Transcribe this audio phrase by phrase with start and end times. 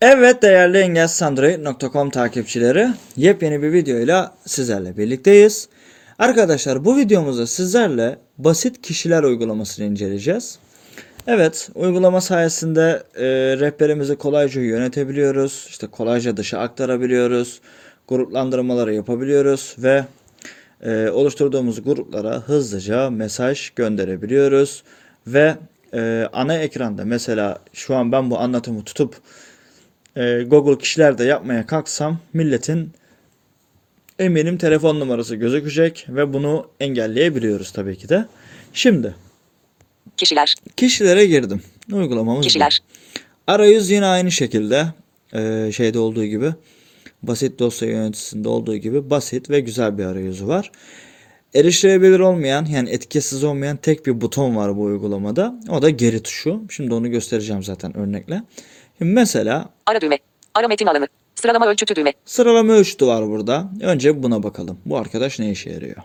[0.00, 5.68] Evet değerli engelsandroid.com takipçileri yepyeni bir videoyla sizlerle birlikteyiz.
[6.18, 10.58] Arkadaşlar bu videomuzda sizlerle basit kişiler uygulamasını inceleyeceğiz.
[11.26, 13.24] Evet uygulama sayesinde e,
[13.60, 15.66] rehberimizi kolayca yönetebiliyoruz.
[15.68, 17.60] İşte kolayca dışa aktarabiliyoruz.
[18.08, 20.04] Gruplandırmaları yapabiliyoruz ve
[20.82, 24.82] e, oluşturduğumuz gruplara hızlıca mesaj gönderebiliyoruz.
[25.26, 25.54] Ve
[25.94, 29.14] e, ana ekranda mesela şu an ben bu anlatımı tutup
[30.16, 32.90] e, Google kişilerde yapmaya kalksam milletin
[34.18, 38.26] eminim telefon numarası gözükecek ve bunu engelleyebiliyoruz tabii ki de.
[38.72, 39.14] Şimdi
[40.16, 41.62] Kişiler, kişilere girdim.
[41.92, 42.46] Uygulamamız bu.
[42.46, 42.80] kişiler,
[43.46, 44.86] Arayüz yine aynı şekilde
[45.32, 46.52] e, şeyde olduğu gibi
[47.22, 50.72] basit dosya yöneticisinde olduğu gibi basit ve güzel bir arayüzü var.
[51.54, 55.60] Erişilebilir olmayan yani etkisiz olmayan tek bir buton var bu uygulamada.
[55.68, 56.62] O da geri tuşu.
[56.70, 58.42] Şimdi onu göstereceğim zaten örnekle.
[58.98, 60.18] Şimdi mesela ara düğme,
[60.54, 63.64] ara metin alanı, sıralama ölçütü düğme, sıralama ölçütü var burada.
[63.82, 64.78] Önce buna bakalım.
[64.86, 65.96] Bu arkadaş ne işe yarıyor?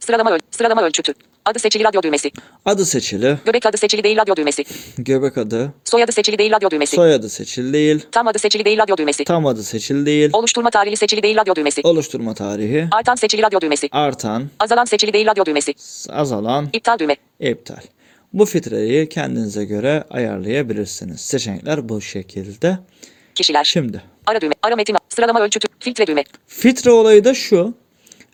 [0.00, 2.30] sıralama öl sıralama ölçütü, adı seçili radyo düğmesi,
[2.64, 4.64] Adı seçili, göbek adı seçili değil radyo düğmesi,
[4.98, 8.96] göbek adı, soyadı seçili değil radyo düğmesi, soyadı seçili değil, tam adı seçili değil radyo
[8.96, 13.42] düğmesi, tam adı seçili değil, oluşturma tarihi seçili değil radyo düğmesi, oluşturma tarihi, artan seçili
[13.42, 15.74] radyo düğmesi, artan, azalan seçili değil radyo düğmesi,
[16.08, 17.80] azalan, iptal düğme, iptal.
[18.32, 21.20] Bu filtreyi kendinize göre ayarlayabilirsiniz.
[21.20, 22.78] Seçenekler bu şekilde.
[23.34, 27.74] kişiler, Şimdi ara düğme, ara metin, sıralama ölçütü, filtre düğme, filtre olayı da şu.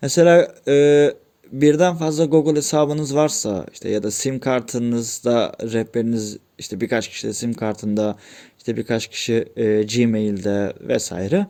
[0.03, 1.11] Mesela e,
[1.53, 7.33] birden fazla Google hesabınız varsa işte ya da sim kartınızda rehberiniz işte birkaç kişi de
[7.33, 8.17] sim kartında
[8.59, 11.47] işte birkaç kişi e, Gmail'de vesaire.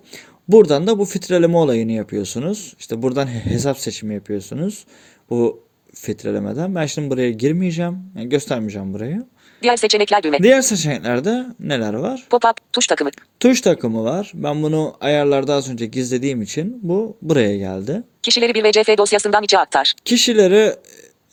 [0.48, 2.74] Buradan da bu filtreleme olayını yapıyorsunuz.
[2.78, 4.84] İşte buradan he- hesap seçimi yapıyorsunuz.
[5.30, 5.65] Bu
[6.00, 6.74] filtrelemeden.
[6.74, 7.98] Ben şimdi buraya girmeyeceğim.
[8.16, 9.22] Yani göstermeyeceğim burayı.
[9.62, 12.24] diğer seçenekler düğme, Diğer seçeneklerde neler var?
[12.30, 14.32] pop-up, tuş takımı, Tuş takımı var.
[14.34, 18.02] Ben bunu ayarlarda az önce gizlediğim için bu buraya geldi.
[18.22, 20.72] kişileri bir VCF dosyasından içe aktar, Kişileri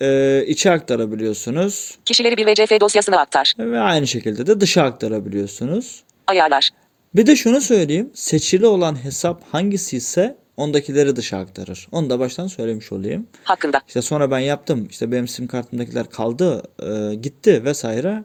[0.02, 6.04] e, içe aktarabiliyorsunuz kişileri bir VCF dosyasına aktar, ve aynı şekilde de dışa aktarabiliyorsunuz.
[6.28, 6.70] ayarlar,
[7.16, 8.12] Bir de şunu söyleyeyim.
[8.14, 11.88] Seçili olan hesap hangisi ise ondakileri dışa aktarır.
[11.92, 13.28] Onu da baştan söylemiş olayım.
[13.44, 14.88] hakkında, İşte sonra ben yaptım.
[14.90, 16.64] İşte benim sim kartımdakiler kaldı,
[17.12, 18.24] e, gitti vesaire.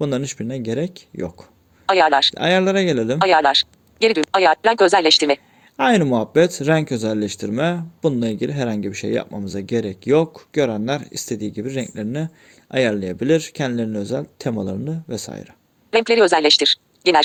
[0.00, 1.48] Bunların hiçbirine gerek yok.
[1.88, 3.18] ayarlar, Ayarlara gelelim.
[3.22, 3.62] ayarlar,
[4.00, 5.36] geri düğme, ayar, renk özelleştirme,
[5.78, 7.80] Aynı muhabbet, renk özelleştirme.
[8.02, 10.46] Bununla ilgili herhangi bir şey yapmamıza gerek yok.
[10.52, 12.28] Görenler istediği gibi renklerini
[12.70, 13.50] ayarlayabilir.
[13.54, 15.48] Kendilerine özel temalarını vesaire.
[15.94, 17.22] renkleri özelleştir, genel,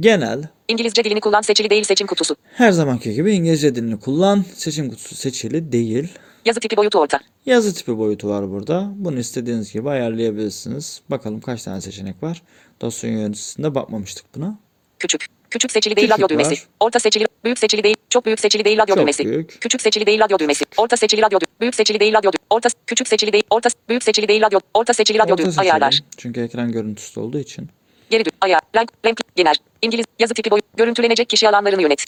[0.00, 2.36] Genel, İngilizce dilini kullan seçili değil seçim kutusu.
[2.52, 4.44] her zamanki gibi İngilizce dilini kullan.
[4.54, 6.08] Seçim kutusu seçili değil.
[6.44, 7.20] Yazı tipi boyutu orta.
[7.46, 8.92] Yazı tipi boyutu var burada.
[8.96, 11.00] Bunu istediğiniz gibi ayarlayabilirsiniz.
[11.10, 12.42] Bakalım kaç tane seçenek var.
[12.80, 14.58] Dosya yöneticisinde bakmamıştık buna.
[14.98, 15.26] Küçük.
[15.50, 16.50] Küçük seçili değil Küçük radyo düğmesi.
[16.50, 16.66] var.
[16.80, 19.24] Orta seçili, büyük seçili değil, çok büyük seçili değil radyo Çok düğmesi.
[19.24, 19.60] büyük.
[19.60, 20.64] Küçük seçili değil radyo düğmesi.
[20.76, 21.60] Orta seçili radyo düğmesi.
[21.60, 22.46] Büyük seçili değil radyo düğmesi.
[22.50, 24.60] Orta küçük seçili değil, orta büyük seçili değil radyo.
[24.74, 25.60] Orta seçili radyo Orta düğmesi.
[25.60, 26.00] Ayarlar.
[26.16, 27.68] Çünkü ekran görüntüsü olduğu için.
[28.10, 28.36] Geri düğme.
[28.40, 28.60] Ayar.
[28.76, 29.54] Renk, renk, genel.
[29.82, 30.64] İngiliz yazı tipi boyut.
[30.76, 32.04] Görüntülenecek kişi alanlarını yönet.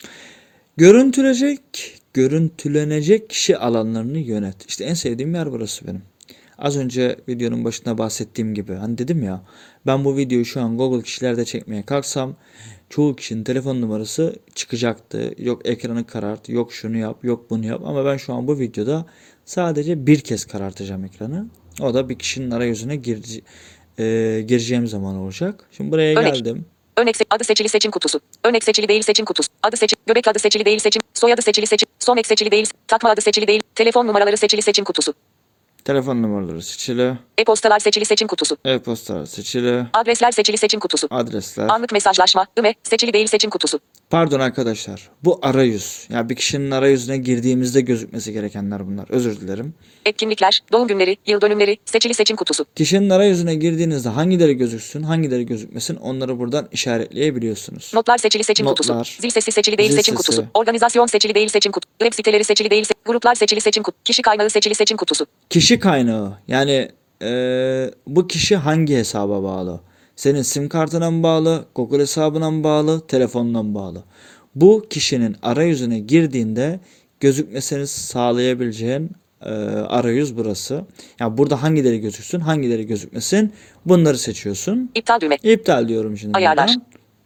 [0.77, 4.69] Görüntülecek, görüntülenecek kişi alanlarını yönet.
[4.69, 6.03] İşte en sevdiğim yer burası benim.
[6.59, 9.43] Az önce videonun başında bahsettiğim gibi hani dedim ya
[9.87, 12.37] ben bu videoyu şu an Google kişilerde çekmeye kalksam
[12.91, 15.35] çoğu kişinin telefon numarası çıkacaktı.
[15.39, 19.07] Yok ekranı karart, yok şunu yap, yok bunu yap ama ben şu an bu videoda
[19.45, 21.47] sadece bir kez karartacağım ekranı.
[21.81, 23.41] O da bir kişinin arayüzüne girce-
[23.99, 24.05] e,
[24.47, 25.65] gireceğim zaman olacak.
[25.77, 26.35] Şimdi buraya Örnek.
[26.35, 26.65] geldim.
[26.97, 28.21] Örnek se- adı seçili seçim kutusu.
[28.45, 29.49] Örnek seçili değil seçim kutusu.
[29.63, 33.11] Adı seçili, göbek adı seçili değil seçim, soyadı seçili seçim, son ek seçili değil, takma
[33.11, 35.15] adı seçili değil, telefon numaraları seçili seçim kutusu.
[35.85, 38.57] Telefon numaraları seçili, E-postalar seçili seçim kutusu.
[38.65, 41.07] e-postalar seçili, Adresler seçili seçim kutusu.
[41.11, 41.69] adresler.
[41.69, 43.81] Anlık mesajlaşma, IME, seçili değil seçim kutusu.
[44.11, 45.09] Pardon arkadaşlar.
[45.25, 46.07] Bu arayüz.
[46.11, 49.07] Ya bir kişinin arayüzüne girdiğimizde gözükmesi gerekenler bunlar.
[49.11, 49.75] Özür dilerim.
[50.07, 52.65] Etkinlikler, doğum günleri, yıl dönümleri, seçili seçim kutusu.
[52.77, 57.91] Kişinin arayüzüne girdiğinizde hangileri gözüksün, hangileri gözükmesin onları buradan işaretleyebiliyorsunuz.
[57.95, 58.99] Notlar seçili seçim Notlar.
[58.99, 59.23] kutusu.
[59.23, 60.27] Zil sesi seçili değil Zil seçim sesi.
[60.27, 60.47] kutusu.
[60.55, 61.93] Organizasyon seçili değil seçim kutusu.
[62.01, 64.03] Web siteleri seçili değil, se- gruplar seçili seçim kutusu.
[64.05, 65.27] Kişi kaynağı seçili seçim kutusu.
[65.51, 66.39] Kişi kaynağı.
[66.49, 66.89] Yani
[67.23, 69.81] eee, bu kişi hangi hesaba bağlı?
[70.19, 74.05] Senin sim kartına mı bağlı, Google hesabına mı bağlı, telefonuna mı bağlı?
[74.55, 76.81] Bu kişinin arayüzüne girdiğinde
[77.21, 79.11] gözükmesini sağlayabileceğin
[79.47, 79.51] eee,
[79.89, 80.85] arayüz burası.
[81.21, 83.53] Yani burada hangileri gözüksün, hangileri gözükmesin
[83.87, 84.91] bunları seçiyorsun.
[84.95, 85.37] İptal düğme.
[85.43, 86.37] İptal diyorum şimdi.
[86.37, 86.69] Ayarlar.
[86.69, 86.83] buradan.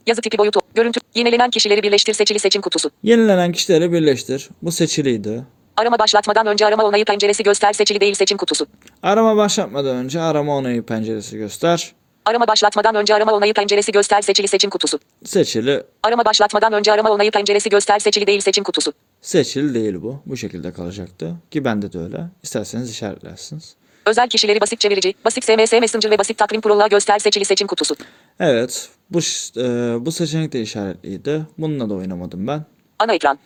[0.07, 0.61] Yazı tipi boyutu.
[0.75, 1.01] Görüntü.
[1.15, 2.91] Yinelenen kişileri birleştir seçili seçim kutusu.
[3.03, 4.49] Yenilenen kişileri birleştir.
[4.63, 5.45] Bu seçiliydi.
[5.77, 8.67] Arama başlatmadan önce arama onayı penceresi göster seçili değil seçim kutusu.
[9.03, 11.93] Arama başlatmadan önce arama onayı penceresi göster.
[12.25, 14.99] Arama başlatmadan önce arama onayı penceresi göster seçili seçim kutusu.
[15.25, 18.93] Seçili Arama başlatmadan önce arama onayı penceresi göster seçili değil seçim kutusu.
[19.21, 20.23] seçili değil bu.
[20.27, 21.35] Bu şekilde kalacaktı.
[21.51, 22.25] Ki bende de öyle.
[22.43, 23.75] İsterseniz işaretlersiniz.
[24.07, 27.97] Özel kişileri basit çevirici, basit SMS Messenger ve basit takvim prolla göster seçili seçim kutusu.
[28.41, 28.89] Evet.
[29.11, 29.19] Bu
[29.57, 29.63] e,
[30.07, 31.43] bu seçenek de işaretliydi.
[31.59, 32.65] Bununla da oynamadım ben.
[32.99, 33.39] Ana ekran.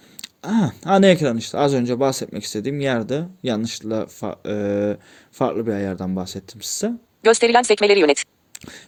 [0.42, 1.58] Aha, ana ekran işte.
[1.58, 4.96] Az önce bahsetmek istediğim yerde yanlışlıkla fa- e,
[5.32, 6.92] farklı bir ayardan bahsettim size.
[7.22, 8.22] Gösterilen sekmeleri yönet.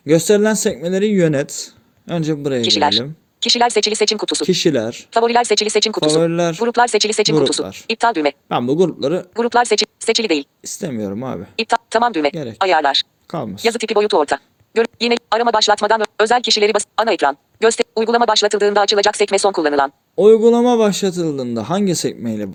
[0.07, 1.73] Gösterilen sekmeleri yönet.
[2.09, 2.91] Önce buraya Kişiler.
[2.93, 3.17] gelelim.
[3.41, 4.45] Kişiler seçili seçim kutusu.
[4.45, 5.07] Kişiler.
[5.11, 6.15] Favoriler seçili seçim kutusu.
[6.15, 6.57] Favoriler.
[6.61, 7.63] Gruplar seçili seçim kutusu.
[7.63, 7.85] Gruplar.
[7.89, 8.33] İptal düğme.
[8.51, 10.45] Ben bu grupları Gruplar seçili, seçili değil.
[10.63, 11.43] istemiyorum abi.
[11.59, 12.29] İptal, tamam düğme.
[12.29, 12.57] Gerek.
[12.61, 13.03] Ayarlar.
[13.29, 13.69] Kalmasın.
[13.69, 14.39] Yazı tipi boyutu orta.
[14.75, 17.37] Gör, yine arama başlatmadan özel kişileri bas ana ekran.
[17.61, 19.93] Göster uygulama başlatıldığında açılacak sekme son kullanılan.
[20.17, 22.49] Uygulama başlatıldığında hangi sekmeyle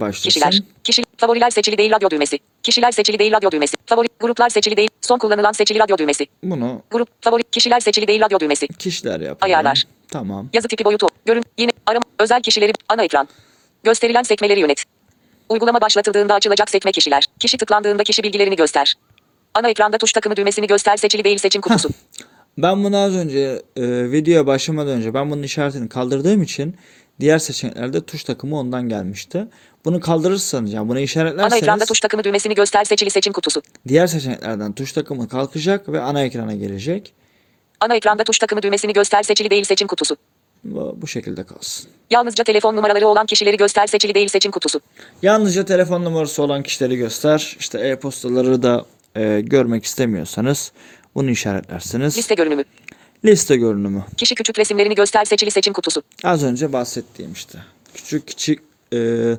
[0.00, 0.28] başlasın?
[0.28, 0.62] Kişiler.
[0.84, 2.38] Kişi favoriler seçili değil radyo düğmesi.
[2.62, 3.76] Kişiler seçili değil radyo düğmesi.
[3.86, 6.26] Favori gruplar seçili değil son kullanılan seçili radyo düğmesi.
[6.42, 8.68] Bunu Grup favori kişiler seçili değil radyo düğmesi.
[8.68, 9.52] kişiler yapalım.
[9.52, 9.84] Ayarlar.
[10.08, 10.48] Tamam.
[10.52, 11.06] Yazı tipi boyutu.
[11.26, 13.28] Görün yine arama özel kişileri ana ekran.
[13.84, 14.84] Gösterilen sekmeleri yönet.
[15.48, 17.26] Uygulama başlatıldığında açılacak sekme kişiler.
[17.40, 18.94] Kişi tıklandığında kişi bilgilerini göster.
[19.54, 21.88] Ana ekranda tuş takımı düğmesini göster seçili değil seçim kutusu.
[22.58, 26.76] Ben bunu az önce e, videoya başlamadan önce ben bunun işaretini kaldırdığım için
[27.20, 29.46] diğer seçeneklerde tuş takımı ondan gelmişti.
[29.84, 33.62] Bunu kaldırırsanız yani bunu Ana ekranda işaretlerseniz tuş takımı düğmesini göster seçili seçim kutusu.
[33.88, 37.12] diğer seçeneklerden tuş takımı kalkacak ve ana ekrana gelecek.
[37.80, 40.16] Ana ekranda tuş takımı düğmesini göster seçili değil seçim kutusu.
[40.64, 41.90] Bu, bu şekilde kalsın.
[42.10, 44.80] Yalnızca telefon numaraları olan kişileri göster seçili değil seçim kutusu.
[45.22, 47.56] Yalnızca telefon numarası olan kişileri göster.
[47.60, 48.84] İşte e-postaları da
[49.16, 50.72] e, görmek istemiyorsanız
[51.14, 52.18] bunu işaretlersiniz.
[52.18, 52.64] Liste görünümü.
[53.24, 54.04] Liste görünümü.
[54.16, 56.02] Kişi küçük resimlerini göster seçili seçim kutusu.
[56.24, 57.58] Az önce bahsettiğim işte.
[57.94, 58.62] Küçük küçük
[58.92, 59.32] e,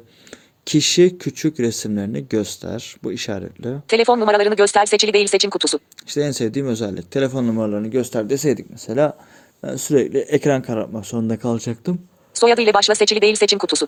[0.65, 2.95] kişi küçük resimlerini göster.
[3.03, 3.75] Bu işaretli.
[3.87, 5.79] Telefon numaralarını göster seçili değil seçim kutusu.
[6.07, 7.11] İşte en sevdiğim özellik.
[7.11, 9.17] Telefon numaralarını göster deseydik mesela
[9.63, 12.01] ben sürekli ekran karartmak zorunda kalacaktım.
[12.33, 13.87] Soyadı ile başla seçili değil seçim kutusu.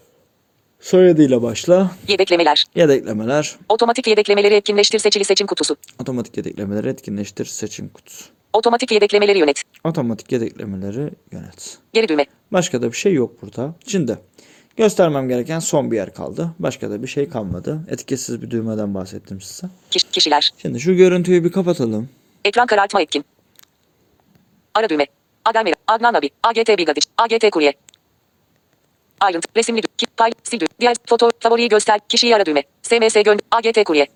[0.81, 1.91] Soyadıyla başla.
[2.07, 2.65] Yedeklemeler.
[2.75, 3.55] Yedeklemeler.
[3.69, 5.75] Otomatik yedeklemeleri etkinleştir seçili seçim kutusu.
[6.01, 7.45] Otomatik yedeklemeleri etkinleştir.
[7.45, 8.25] Seçim kutusu.
[8.53, 9.61] Otomatik yedeklemeleri yönet.
[9.83, 11.77] Otomatik yedeklemeleri yönet.
[11.93, 12.25] Geri düğme.
[12.51, 13.73] Başka da bir şey yok burada.
[13.87, 14.17] Şimdi
[14.77, 16.51] göstermem gereken son bir yer kaldı.
[16.59, 17.79] Başka da bir şey kalmadı.
[17.89, 19.67] Etiketsiz bir düğmeden bahsettim size.
[19.91, 20.49] Kiş- kişiler.
[20.57, 22.09] Şimdi şu görüntüyü bir kapatalım.
[22.45, 23.25] Ekran karartma etkin.
[24.73, 25.05] Ara düğme.
[25.45, 25.75] Adem Mera.
[25.87, 26.29] Adnan Abi.
[26.43, 27.05] AGT Bigadiç.
[27.17, 27.73] AGT Kurye.
[29.21, 29.47] Ayrıntı.
[29.57, 29.81] Resimli
[30.17, 30.31] Pay.
[30.49, 30.61] Sil.
[30.79, 31.29] Diğer foto.
[31.39, 31.99] Favoriyi göster.
[32.09, 32.63] Kişiyi ara düğme.
[32.81, 33.39] SMS gönder.
[33.51, 34.07] AGT Kurye.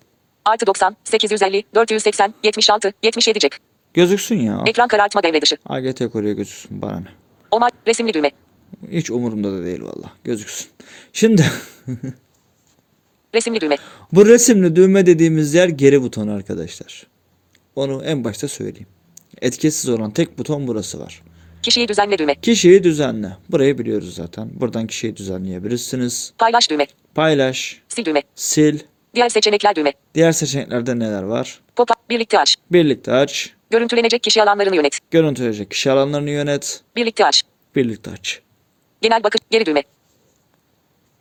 [0.44, 3.56] Artı 90, 850, 480, 76, 77 cep.
[3.94, 4.62] Gözüksün ya.
[4.66, 5.56] Ekran karartma devre dışı.
[5.66, 7.06] AGT Kore'ye gözüksün bana ne.
[7.50, 7.70] Omar.
[7.86, 8.30] Resimli düğme.
[8.90, 10.12] Hiç umurumda da değil valla.
[10.24, 10.68] Gözüksün.
[11.12, 11.44] Şimdi
[13.34, 13.76] Resimli düğme.
[14.12, 17.06] bu resimli düğme dediğimiz yer geri buton arkadaşlar.
[17.76, 18.86] Onu en başta söyleyeyim.
[19.42, 21.22] Etiketsiz olan tek buton burası var.
[21.66, 22.34] Kişiyi düzenle düğme.
[22.34, 23.28] Kişiyi düzenle.
[23.48, 24.50] Burayı biliyoruz zaten.
[24.54, 26.32] Buradan kişiyi düzenleyebilirsiniz.
[26.38, 26.86] Paylaş düğme.
[27.14, 28.22] Paylaş, Sil düğme.
[28.50, 28.76] sil.
[29.14, 29.92] Diğer seçenekler düğme.
[30.14, 31.60] Diğer seçeneklerde neler var?
[31.76, 31.96] Pop-up.
[32.10, 32.56] Birlikte aç.
[32.72, 33.50] Birlikte aç.
[33.70, 34.98] Görüntülenecek kişi alanlarını yönet.
[35.10, 36.80] Görüntülecek kişi alanlarını yönet.
[36.96, 37.42] Birlikte aç.
[37.76, 38.40] Birlikte aç.
[39.02, 39.40] Genel bakış.
[39.50, 39.82] Geri düğme.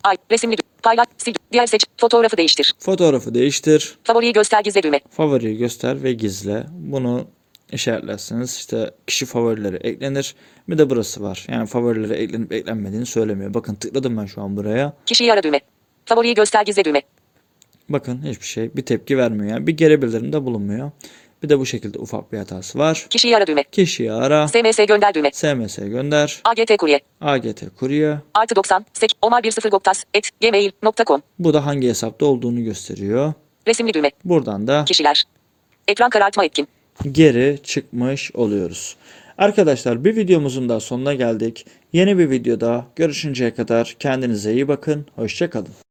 [0.03, 0.17] Ay.
[0.31, 0.67] Resimli düğme.
[0.83, 1.07] Paylaş.
[1.23, 1.35] Sil.
[1.51, 1.85] Diğer seç.
[1.97, 2.75] Fotoğrafı değiştir.
[2.79, 3.97] Fotoğrafı değiştir.
[4.03, 4.99] Favoriyi göster gizle düğme.
[5.11, 6.63] Favoriyi göster ve gizle.
[6.71, 7.27] Bunu
[7.75, 10.35] işaretlerseniz işte kişi favorileri eklenir.
[10.69, 11.45] Bir de burası var.
[11.49, 13.53] Yani favorilere eklenip eklenmediğini söylemiyor.
[13.53, 14.93] Bakın tıkladım ben şu an buraya.
[15.05, 15.59] Kişiyi ara düğme.
[16.05, 17.01] Favoriyi göster gizle düğme.
[17.89, 19.49] Bakın hiçbir şey bir tepki vermiyor.
[19.49, 20.91] Yani bir geri bildirimde bulunmuyor.
[21.43, 23.07] Bir de bu şekilde ufak bir hatası var.
[23.09, 23.63] Kişiyi ara düğme.
[23.63, 24.47] Kişiyi ara.
[24.47, 25.31] SMS gönder düğme.
[25.33, 26.41] SMS gönder.
[26.43, 26.99] AGT kurye.
[27.21, 28.17] AGT kurye.
[28.33, 28.85] Artı 90.
[28.93, 29.11] Sek.
[29.21, 30.03] Omar 10 Goktas.
[30.13, 30.29] Et.
[30.41, 31.21] Gmail.com.
[31.39, 33.33] Bu da hangi hesapta olduğunu gösteriyor.
[33.67, 34.11] Resimli düğme.
[34.25, 35.23] Buradan da Kişiler.
[35.87, 36.67] Ekran karartma etkin.
[37.11, 38.95] Geri çıkmış oluyoruz.
[39.37, 41.65] Arkadaşlar bir videomuzun da sonuna geldik.
[41.93, 45.05] Yeni bir videoda görüşünceye kadar kendinize iyi bakın.
[45.15, 45.84] Hoşçakalın.